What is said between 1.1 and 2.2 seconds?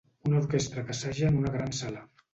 en una gran sala